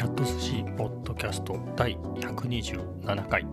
[0.00, 3.46] キャット寿司ポッドキャスト第127回、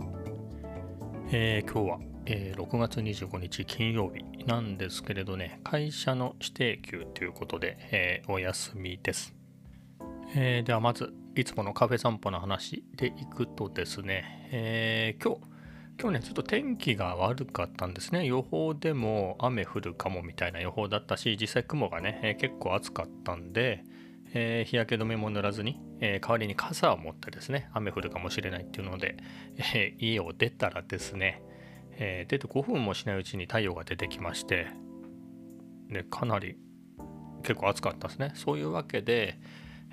[1.30, 9.36] えー、今日は、えー、6月25日金曜日なんですけれどね会社の指定休ということで、えー、お休みです、
[10.38, 15.42] えではまずいつものカフェ散歩の話でいくとですね、え今日
[16.00, 18.26] 今日ねちょっと天気が悪かったんですね。
[18.26, 23.84] 予報でも雨降るかもみたいな予報だったし実際雲がね、え結構暑かったんで
[24.34, 29.18] えー、日焼け止めも塗らずに、えー、代わりに傘を持ってですね雨降るかもしれないっていうので、
[29.74, 31.42] えー、家を出たらですね、
[31.94, 34.68] え出て5分もしないうちに太陽が出てきまして
[35.90, 36.58] でかなり
[37.44, 38.32] 結構暑かったですね。
[38.36, 39.40] そういうわけで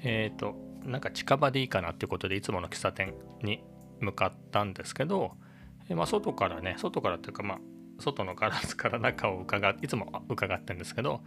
[0.03, 0.55] えっ、と
[0.85, 3.63] なんか近場でいいかなっていうことでいつもの喫茶店に
[4.01, 5.33] 向かったんですけど、
[5.89, 7.59] えまあ、外からね外からっていうかまあ
[7.99, 11.21] 外のガラスから中を伺っていつも伺ってるんですけど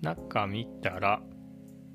[0.00, 1.20] 中見たら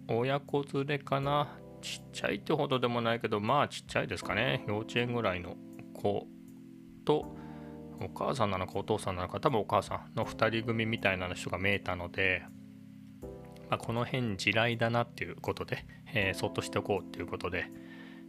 [0.08, 4.63] 親子連れかなちっちゃいってほどでもないけどまあちっちゃいですかね。
[4.67, 5.55] 幼稚園ぐらいの
[5.93, 6.27] 子
[7.05, 7.35] と
[8.01, 12.43] お母さんなのかお父さんなのか多分お母さんの2人組みたいな人が見えたので、
[13.69, 17.65] まあ、この辺地雷だなっていうことで、えー、そっとしておこうっていうことで、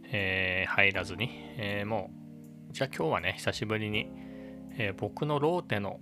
[0.05, 2.11] えー、入らずに、えー、も
[2.69, 4.11] うじゃあ今日はね久しぶりに、
[4.77, 5.99] え僕のローテの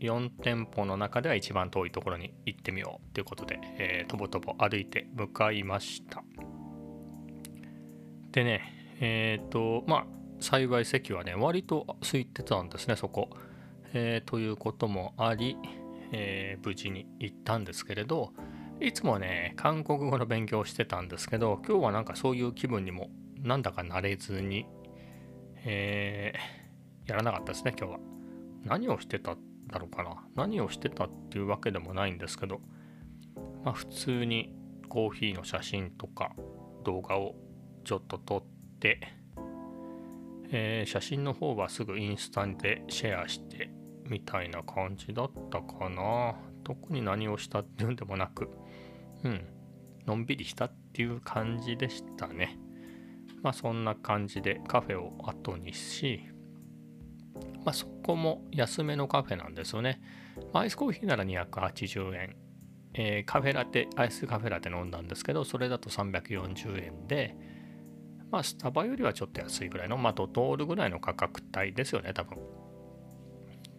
[0.00, 6.22] 4店舗の中では一番遠いところに行ってみようということで、えー、とぼとぼ歩いて向かいました。
[8.32, 10.06] でねえっ、ー、とまあ
[10.40, 13.30] 幸い席はね割と空いてたんですねそこ、
[13.92, 15.56] えー、ということもあり、
[16.12, 18.32] え無事に行ったんですけれど
[18.80, 23.10] いつもね韓国語の勉強してたんですけど今日はなんかそういう気分にも
[23.42, 24.66] なんだかなれずに、
[25.64, 26.34] え
[27.06, 27.98] やらなかったですね今日は。
[28.64, 29.36] 何をしてた
[29.68, 30.24] だろうかな。
[30.34, 32.60] 何をしてたっていうわけでもないんですけど
[33.64, 34.52] まあ普通に
[34.88, 36.32] コーヒーの写真とか
[36.84, 37.34] 動画を
[37.88, 39.00] ちょっと撮って、
[40.50, 43.70] えー、写真の方はすぐインスタでシェアして
[44.04, 46.34] みたいな感じだったかな。
[46.64, 48.50] 特に何をしたっていうんでもなく
[49.24, 49.46] うん
[50.04, 52.58] のんびりしたっていう感じでしたね。
[53.42, 56.20] まあそんな感じでカフェを後にし
[57.64, 60.02] まあ、そこも安めのカフェなんですよね。
[60.52, 62.36] アイスコーヒーなら280円、
[62.92, 67.57] えー、カフェラテ、アイスカフェラテ飲んだんですけど、それだと340円で、
[68.30, 72.38] まあ、スタバよりはちょっと安いぐらいの、まあ、ドトールぐらいの価格帯ですよね、多分。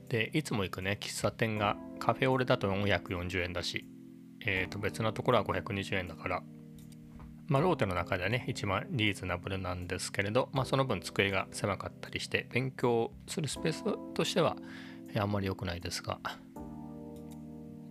[0.09, 3.85] で、いつも行くね、喫茶店がカフェオレだと440円だし、
[4.45, 6.43] えー、と別なところは520円だから、
[7.47, 13.83] まあ、ローテの中ではね、一番リーズナブルなんですけれど、まあ、その分机が狭かったりして、勉強するスペース
[14.13, 14.55] としては
[15.17, 16.19] あんまり良くないですが。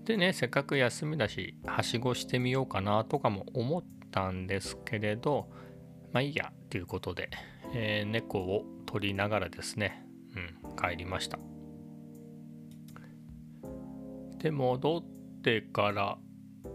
[0.05, 5.51] でね、せっかく休みだし、はしごしてみようかなとかも思ったんですけれど、
[6.13, 7.31] まあいいやということで、
[7.75, 10.05] えー、猫を取りながらですね、
[10.35, 11.39] うん、帰りました。
[14.39, 16.19] で、戻ってから、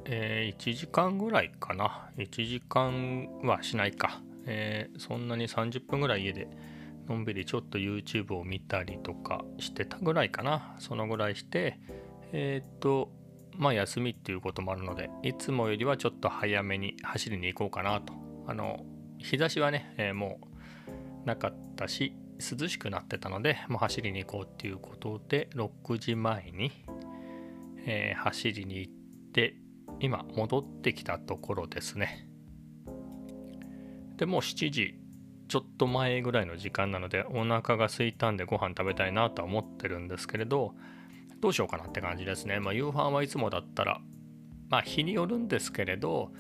[0.05, 2.09] えー、1時間ぐらいかな。
[2.17, 4.21] 1時間はしないか。
[4.45, 6.49] えー、そんなに30分ぐらい家で
[7.07, 10.75] のんびりちょっと YouTube を見たりとかしてたぐらいかな。
[10.79, 11.79] そのぐらいして、
[12.31, 13.11] えー、っと、
[13.55, 18.13] まあ休みっていうこともあるので、いつもよりはちょっと早めに走りに行こうかなと。
[18.47, 18.83] あの、
[19.23, 20.39] 日差しはね、えー、も
[21.23, 26.71] うなかったし、涼しくなってたので、もう走りに行こうっていうことで、6時前に、
[27.85, 28.93] えー、走りに行っ
[29.33, 29.55] て、
[29.99, 32.27] 今戻ってきたところですね。
[34.17, 34.99] でもう7時
[35.47, 40.73] ちょっと前ぐらいの時間なのでお腹が空いたんでご飯食べたいなとは思ってるんですけれど
[41.39, 42.59] どうしようかなって感じですね。
[42.59, 43.99] まあ夕飯はいつもだったら
[44.69, 46.31] まあ日によるんですけれど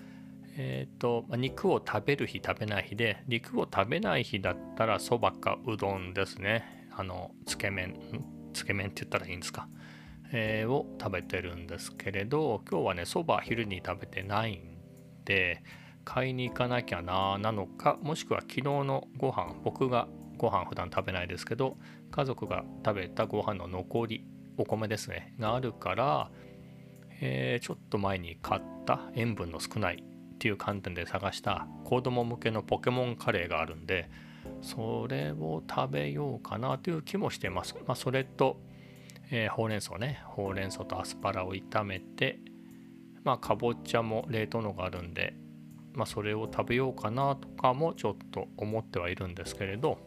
[0.55, 6.87] え、ー、と肉を食べる日食べない日で肉を食べない日だったらそばかうどんですね。
[6.95, 7.95] あのつけ麺
[8.53, 9.67] つけ麺って言ったらいいんですか？
[10.31, 14.77] えー、を食べてるんですけれど今日はねそば昼に食べてないん
[15.25, 15.63] で
[16.05, 20.07] 買いに行かなきゃななのかもしくは昨日のご飯僕が
[20.37, 21.77] ご飯普段食べないですけど
[22.11, 24.25] 家族が食べたご飯の残り
[24.57, 26.31] お米ですねがあるから、
[27.21, 30.03] えー、ちょっと前に買った塩分の少ない
[30.43, 34.09] っていう観点で探した子供向けのポケモンカレーがあるんで
[34.61, 37.75] それを食べようかなという気もしてます。
[37.87, 38.59] まあ、それと
[39.31, 40.21] えー、ほうれん草ね。
[40.25, 42.39] ほうれん草とアスパラを炒めて
[43.23, 45.33] まあかぼちゃも冷凍のがあるんで
[45.93, 49.97] まあそれを食べようかなとかもちょっと思ってはいるんですけれど、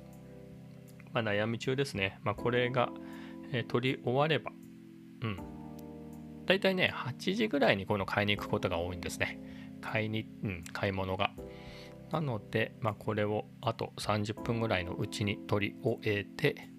[1.14, 2.20] まあ、悩み中ですね。
[2.24, 2.90] まあこれが、
[3.52, 4.52] えー、取り終われば
[5.22, 5.40] うん。
[6.44, 9.55] 大体ね8時ぐらいにこの買いに行くことが多いんですね。
[9.80, 11.32] 買いに、うん、買い物が。
[12.12, 16.70] なので、まあ、これをあと30分ぐらいのうちに取り終えて、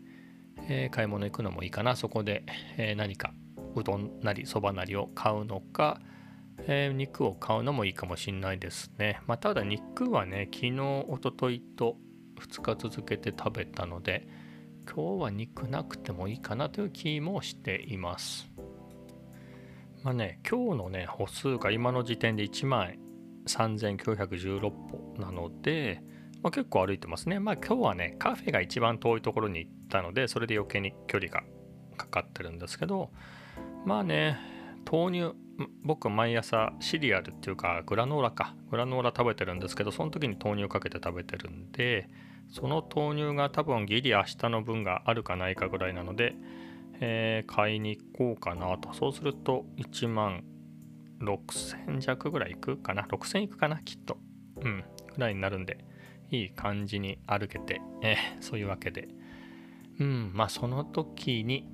[0.70, 1.96] えー、買い物行くのもいいかな。
[1.96, 2.44] そこで、
[2.78, 3.34] えー、何か
[3.76, 6.00] うどんなりそばなりを買うのか、
[6.60, 11.98] えー、肉を買うのもいいかもしれないですね、まあ、ただ肉はね昨日おとといと
[12.40, 14.28] 2日続けて食べたので
[14.86, 18.50] 今日は肉なくてもいいかなという気もしています。
[20.04, 22.96] まあね今日のね歩数が今の時点で1万
[23.48, 26.02] 3916歩なので、
[26.44, 27.40] まあ、結構歩いてますね。
[27.40, 31.44] まあ今日はね、カフェが一番遠いところに行ったので、それで余計に距離が
[31.98, 33.12] かかってるんですけど、
[33.86, 34.38] まあね、
[34.90, 35.36] 豆乳、
[35.84, 42.08] 僕毎朝シリアルっていうかグラノーラか、グラノーラ食べてるんですけど、その時に豆乳かけて食べてるんで、
[42.50, 46.36] その豆乳が多分ギリ明日の分があるかないかぐらいなので、
[47.00, 48.94] えー、買いに行こうかなと。
[48.94, 50.44] そうすると1万
[51.22, 54.18] 6000弱ぐらいいくかな ?6000 いくかなきっと。
[54.62, 54.84] うん。
[55.16, 55.86] ぐらいになるんで、
[56.32, 59.08] いい感じに歩けて、えー、そういうわけで。
[60.00, 61.70] うん、まあその時に、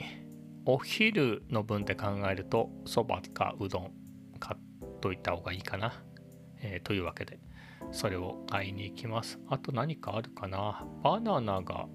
[0.66, 3.92] お昼の分って考えると、そばかうどん
[4.40, 6.04] 買っといた方がいいかな。
[6.62, 7.40] えー、というわけで、
[7.92, 9.40] それを買いに行きます。
[9.50, 11.88] あと何かあるかなバナナが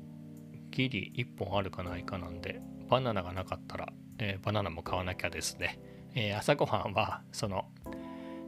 [0.70, 5.79] ギリ1本あるかないかなんで、バナナがなかったら、えー、バナナも買わなきゃですね。
[6.14, 7.67] えー、朝ごはんはその、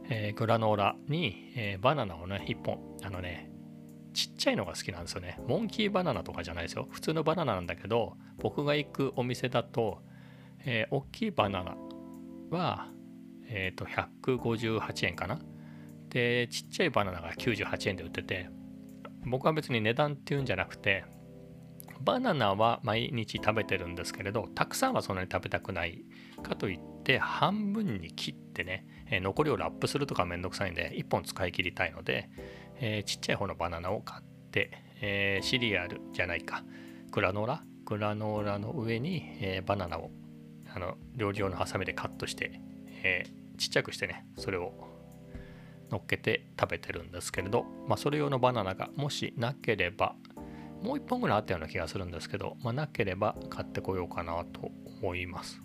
[0.09, 2.79] えー、グラノーラに、え、バナナをね1本。
[3.03, 3.49] あのね
[4.13, 5.39] ちっちゃいのが好きなんですよね。
[5.47, 6.87] モンキーバナナとかじゃないですよ。
[6.91, 10.01] 普通のバナナなんだけど僕が行くお店だと、
[10.65, 11.77] え、大きいバナナ
[12.49, 12.89] は
[13.47, 15.39] えっ、と158円かな。
[16.09, 18.49] でちっちゃいバナナが98円で売ってて
[19.25, 21.05] 僕は別に値段っていうんじゃなくて
[22.03, 26.03] バナナは毎日食べてるんですけれどたくさんはそんなに食べたくない
[26.43, 32.29] かといって半分に切ってね、えー、残りをラップするとかめんどくさいんで1本使い切りたいので、
[32.79, 34.71] えー、ちっちゃい方のバナナを買って、
[35.01, 36.63] え、シリアルじゃないか
[37.11, 40.11] グラノーラグラノーラの上に、えバナナを
[40.73, 42.61] あの料理用のハサミでカットして、
[43.03, 43.23] え
[43.57, 44.73] ちっちゃくしてねそれを
[45.91, 50.15] 乗っけて食べてるんですけれど、まあ、それ用のバナナがもしなければ
[50.81, 55.61] もう1本ぐらいあったような気がするんですけど、まあ、なければ買ってこようかなと思います。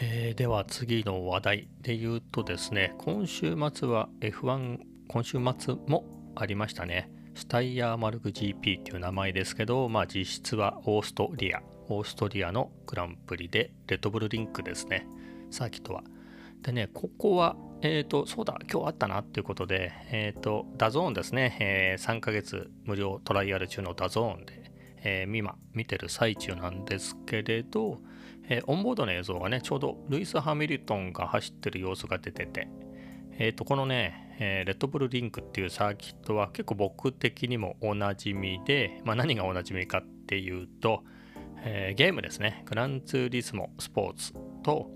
[0.00, 7.10] えー、では次の話題で言うとですね、今週末は F1 今週末もありましたね。
[7.34, 15.06] スタイヤーマルク GP っていう名前ですけど、まあ実質はオーストリア、オーストリアのグランプリでレッドブルリンクですね、
[15.50, 16.02] サーキットは。
[16.62, 24.70] でね、ここはえっ、ー、と、そうだ、今日あったなっていうことで、えっ、ー、と、 DAZN ですね、えー、3ヶ月無料トライアル中の DAZN で、
[25.02, 27.98] えー、今見てる最中なんですけれど、
[28.48, 32.68] えー、オンボードの映像がね、ちょうどルイス・ハミルトンが走ってる様子が出てて、
[33.38, 41.02] えっ、と、このね、えレッドブルリンクっていうサーキットは結構僕的にもおなじみで、まあ、何がおなじみかっていうと、
[41.64, 44.88] えゲームですね、グランツーリスモスポーツと、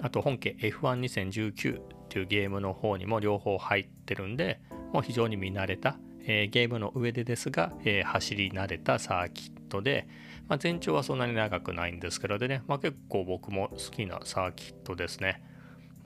[0.00, 4.60] あと本家 F12019 っていうゲームの方にも両方入ってるんで、
[4.94, 10.08] もう非常に見慣れた、えー、ゲームの上でですが、えー、走り慣れたサーキットで、
[10.48, 15.42] まあ、全長はそんなに長くないんですけどでね、まあ、結構僕も好きなサーキットですね。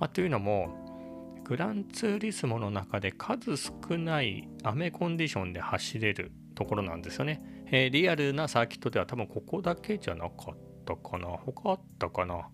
[0.01, 7.65] まあ、というのも、グランツーリスモの中で数少ない雨コンディションで走れるところなんですよね。
[7.71, 11.29] えー、リアルなサーキットでは多分ここだけじゃなかったかな。
[11.29, 12.49] 他あったかな。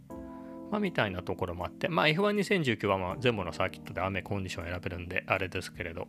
[0.70, 6.06] まあ、みたいなところもあって、まあ、F12019 はまあ全部のサーキットで雨コンディション選べるんであれですけれど、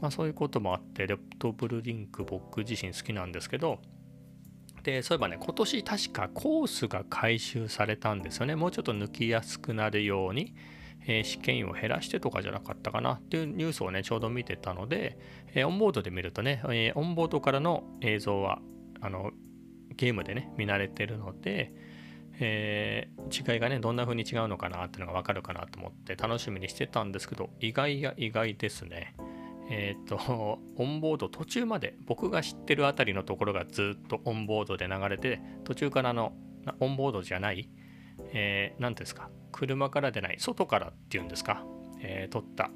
[0.00, 3.78] まあ、そういうこともあってレプトブルリンク僕自身好きなんですけど
[4.82, 8.56] でそういえばね今年確かコースが回収されたんですよね。
[8.56, 10.54] もうちょっと抜きやすくなるように、
[11.06, 13.14] えー、試験員を減らしてとかじゃなかったかな。
[13.14, 15.18] っていうニュースをねちょうど見てたので、
[15.54, 18.60] えー、オンボードで見るとね、えー、オンボードからの映像は
[19.00, 19.32] あの
[19.96, 21.72] ゲームでね見慣れてるので、
[22.40, 29.14] えー、違いがねどんな風に違うのかなっていうのが分かるかなと思って楽しみにしてたんですけど意外や意外ですね
[29.70, 30.16] えっ、と
[30.76, 36.32] オンボード途中まで僕が知ってるあたりのところがずっとオンボードで流れて途中からの
[36.80, 37.68] オンボードじゃない
[38.18, 41.64] 何、えー、ですか車から出ない外からっていうんですか、
[42.00, 42.70] えー、撮った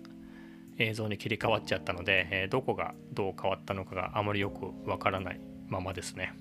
[0.78, 6.34] 映像に切り替わっちゃったので、えー、どこがどう変わったのかがあまりよくわからないままですね。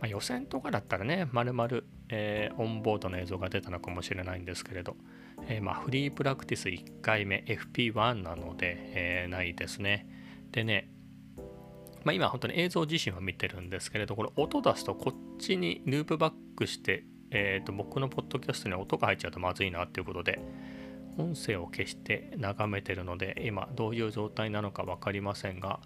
[0.00, 4.96] まあ、予選とかだったらね、まるまる、え、オンボードの映像が出たのかもしれないんですけれど、
[5.48, 10.06] えー、まあフリープラクティス1回目 FP1 なので、えー、ないですね。
[10.52, 10.88] でね、
[12.04, 20.40] まあ、今本当に映像自身は見てるんですけれど、これ音出すとこっちにループバックして、えー、と僕のポッドキャストに音が入っちゃうとまずいなっていうことで、
[21.18, 25.80] 音声を消して眺めてるので今どういう状態なのか分かりませんが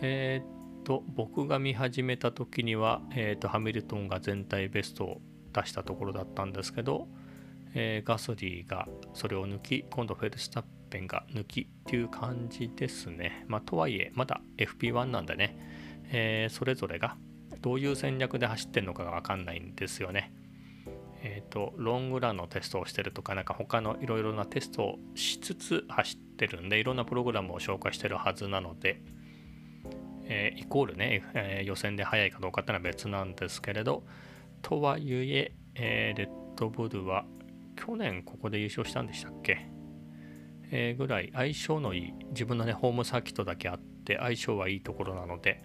[0.00, 5.20] えー、と僕が見始めた時には、えー、とハミルトンが全体ベストを
[5.52, 7.08] 出したところだったんですけど、
[7.74, 13.44] えー、ガソリーがそれを抜き今度フェルスタッペンが抜きっていう感じですね。
[13.48, 15.56] まあ、とはいえまだ FP1 なんでね、
[16.10, 17.16] えそれぞれが
[17.60, 20.32] どういう戦略で走ってるのかが分かんないんですよね。
[21.22, 29.02] えっ、ー、と、ロングランのテストをしてるとか、なんか他のいろいろなテストをしつつ走ってるんで、いろんなプログラムを紹介してるはずなので、
[30.28, 34.04] えー、イコールね、えー、予選で速いかどうかっていうのは別なんですけれど、
[34.62, 37.24] とはいええー、レッドブルは
[37.76, 39.68] 去年ここで優勝したんでしたっけ、
[40.70, 41.30] え、ぐらい。
[41.32, 45.62] 相性のいい自分のねホームサーキットだけあって相性はいいところなので、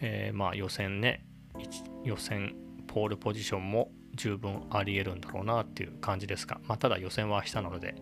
[0.00, 1.24] え、まあ予選ね
[2.04, 2.54] 予選
[2.86, 7.94] ポールポジションも十分ありえるんだろうなっていう感じですが、まあ、ただ予選は明日なので。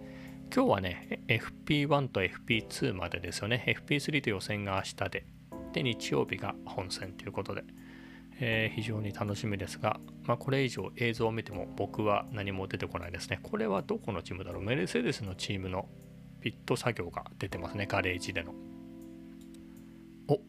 [0.54, 3.64] 今日はね FP1 と FP2 までですよね。
[3.84, 5.35] FP3 と予選が明日で。
[5.76, 7.62] で日曜日が本戦ということで、
[8.40, 13.40] えー、非常に楽しみですが、まあ、これ以上映像を見ても僕は何も出てこないですね。
[13.42, 14.62] これはどこのチームだろう？
[14.62, 15.87] メルセデスのチームの
[16.40, 17.87] ピット作業が出てますね。
[17.87, 18.54] ガレージでの。
[20.28, 20.40] お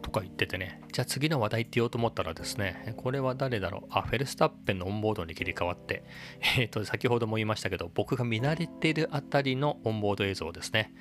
[0.00, 3.86] とか言っててね、じゃあ次の話題って言おうと思ったらですね、これは誰だろう？
[3.90, 6.04] あ、フェルスタッペンのオンボードに切り替わって、
[6.56, 10.94] えっ、ー、と、先ほども言いましたけど、僕が見慣れてるあたりのオンボード映像ですね。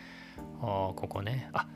[0.62, 1.50] あここね。
[1.54, 1.68] あ、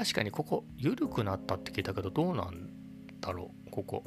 [0.00, 2.70] 確かにここ、緩くなったって聞いたけど、どうなん
[3.20, 3.70] だろう？
[3.70, 4.02] ここ。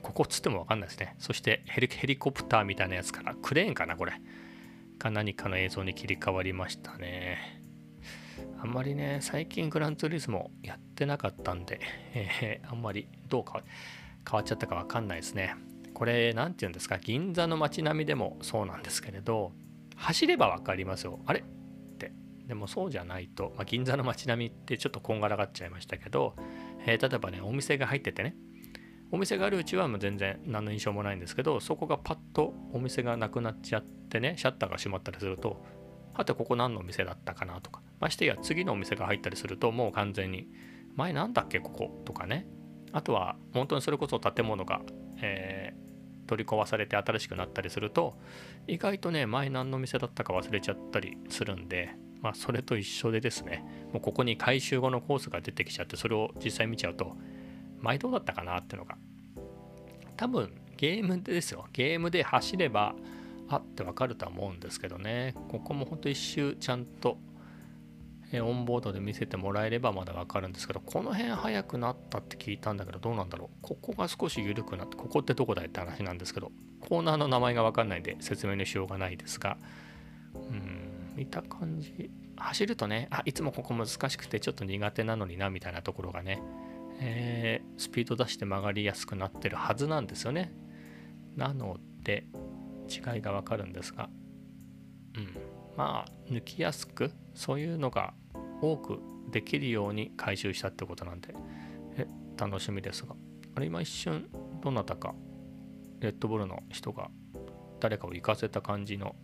[0.00, 1.16] ここっつってもわかんないですね。
[1.18, 4.12] そしてヘリヘリコプターみたいなやつから、クレーンかなこれ。
[4.96, 7.60] か何かの映像に切り替わりましたね。
[8.60, 11.80] あんまりね、最近グランツーリスモやってなかったんで、
[12.14, 13.64] えー、あんまりどうか
[14.24, 15.56] 変わっちゃったかわかんないですね。
[15.94, 19.50] これ、何て言うんですか、銀座の街並みでもそうなんですけれど、
[19.96, 21.18] 走れば分かりますよ。
[21.26, 21.42] あれ？
[22.46, 26.34] でもそうじゃないと、まあ、銀座の街並みってちょっとこんがらがっちゃいましたけど、
[26.86, 28.36] えー、例えばね、お店が入っててね、
[29.10, 35.64] お店があるうちはもう全然何の印象もないんですけど、そこがパッとお店がなくなっちゃってね、シャッターが閉まったりすると、
[36.12, 40.48] はてここ何のお店だったかなとか、ましてや次のお店が入ったりするともう完全に
[40.94, 42.46] 前なんだっけこことかね。
[42.92, 44.80] あとは本当にそれこそ建物が、
[45.20, 48.16] えー、取り壊されて新しくなったりすると
[48.68, 53.62] 意外とね前何の店だったか忘れちゃったりするんでまあそれと一緒でですね
[53.92, 57.14] もうここに改修後のコースが出てきちゃってそれを実際見ちゃうと
[57.80, 58.96] 前どうだったかなってのが
[60.16, 61.66] 多分ゲームでですよ。
[61.72, 62.94] ゲームで走れば
[63.48, 65.34] あってわかるとは思うんですけどね。
[65.48, 67.18] ここもほんと一周ちゃんと
[68.32, 73.58] オンボードで見せてもらえればまだわかるんですけどこの辺速くなったって聞いたんだけどどうなんだろう。
[73.60, 76.50] ここが少し緩くなってここってどこだいって話なんですけど
[76.80, 79.58] コーナーの名前がわかんないんで説明のしようがないですが
[81.14, 82.10] 見た感じ。
[82.36, 86.42] 走るとねあいつもここ難しくてちょっと苦手なのになみたいなところがね、
[87.00, 90.52] えー、スピード出して曲がりやすくなってるはずなんですよね。
[91.36, 92.26] なので
[92.88, 94.08] 違いがわかるんですが、
[95.16, 95.28] うん、
[95.76, 98.14] まあ抜きやすくそういうのが
[98.60, 101.34] 多くできるように回収したってことなんで。
[101.96, 102.06] え
[102.36, 103.14] 楽しみですが。
[103.54, 104.28] あれ今一瞬
[104.62, 105.14] どなたか
[106.00, 107.08] レッドブルの人が
[107.80, 109.14] 誰かを行かせた感じの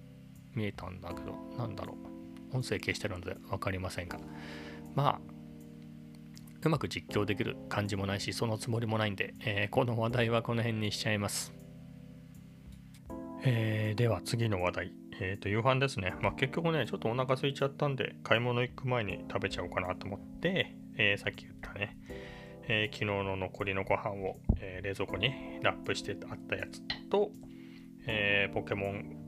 [0.54, 1.96] 見えたんだけどなんだろ
[2.52, 4.18] う音声消してるので分かりませんが
[4.94, 5.20] まあ
[6.62, 11.54] うまく実況できる感じもないしそのつもりもないんで、えー、この話題はこの辺にしちゃいます
[13.42, 14.92] えー、では次の話題。
[15.18, 16.14] えっ、ー、と、夕飯ですね。
[16.20, 21.96] まあ、結局ね、ちょっとお腹空いちゃったんで、買い物行く前に食べちゃおうかなと思って、え、さっき言ったね、
[22.68, 27.30] え昨日の残りのご飯を、え冷蔵庫にラップしてあったやつと、
[28.06, 29.19] えポケモン、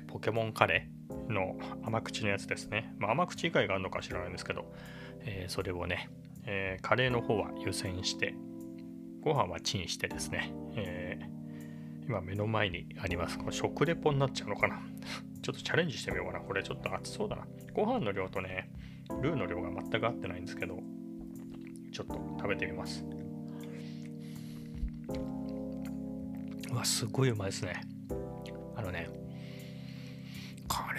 [0.00, 2.94] ポケモンカレーの甘口のやつですね。
[2.98, 4.72] まあ、甘口以外があるのか知らないんですけど、
[5.24, 6.08] えそれをね、
[6.46, 8.34] えカレーの方は湯煎して、
[9.20, 11.42] ご飯はチンしてですね、えー
[12.06, 13.38] 今目の前にあります。
[13.38, 14.82] この食レポになっちゃうのかな
[15.40, 16.40] ちょっとチャレンジしてみようかな。
[16.40, 17.46] これちょっと熱そうだな。
[17.72, 18.70] ご飯の量とね、
[19.22, 20.78] ルーの量が全く合ってないんですけど、
[21.92, 23.04] ちょっと食べてみます。
[26.70, 27.80] うわ、すごいうまいですね。
[28.76, 29.08] あのね、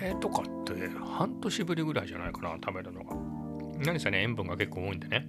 [0.03, 3.15] カレーとかって半年ぶりぐらいじゃないかな、食べるのが。
[3.85, 5.25] 何せね、塩分が結構多いんでね。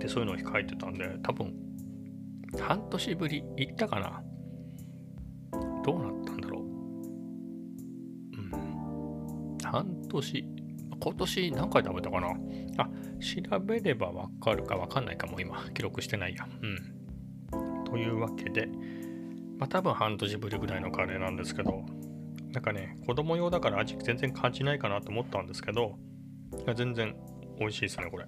[0.00, 1.54] で、そういうのを控えてたんで、多分、
[2.58, 4.20] 半年ぶり行ったかな
[5.84, 6.62] どうなったんだろう。
[6.62, 6.66] う
[8.36, 9.58] ん。
[9.62, 10.44] 半年、
[11.00, 12.28] 今年何回食べたかな
[12.78, 12.88] あ、
[13.20, 16.48] 調べればわかるかわかんないかも今、記録してないや。
[16.62, 17.84] うん。
[17.84, 18.66] というわけで、
[19.56, 21.84] まあ多分半年ぶりぐらいのカレーなんですけど、
[22.56, 25.98] なんかね、子供用だから味全然感じないかなと思ったんですけど、
[26.74, 27.14] 全然
[27.58, 28.24] 美味しいですね、これ。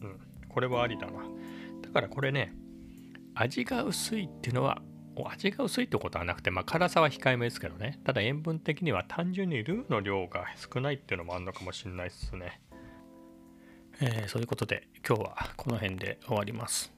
[0.00, 0.18] うん。
[0.48, 1.22] これはありだな。
[1.82, 2.54] だからこれね、
[3.34, 4.80] 味が薄いっていうのは、
[5.26, 8.00] 味が薄いってことはなくて、まあ辛さは控えめですけどね。
[8.02, 12.62] ただ塩分的には単純にルーの量が少ないっていうのもあるのかもしれないですね。
[14.00, 16.95] えー、そういうことで今日はこの辺で終わります。